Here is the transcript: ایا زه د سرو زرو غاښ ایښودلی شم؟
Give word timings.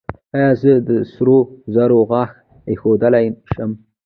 ایا 0.35 0.49
زه 0.61 0.71
د 0.87 0.89
سرو 1.13 1.37
زرو 1.73 1.99
غاښ 2.09 2.31
ایښودلی 2.69 3.25
شم؟ 3.53 3.71